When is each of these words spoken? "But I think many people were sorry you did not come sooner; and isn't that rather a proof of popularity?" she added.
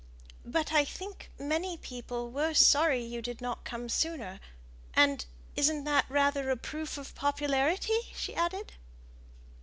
"But 0.47 0.73
I 0.73 0.83
think 0.83 1.29
many 1.37 1.77
people 1.77 2.31
were 2.31 2.55
sorry 2.55 3.03
you 3.03 3.21
did 3.21 3.39
not 3.39 3.63
come 3.63 3.87
sooner; 3.87 4.39
and 4.95 5.23
isn't 5.55 5.83
that 5.83 6.07
rather 6.09 6.49
a 6.49 6.57
proof 6.57 6.97
of 6.97 7.13
popularity?" 7.13 8.09
she 8.11 8.33
added. 8.33 8.73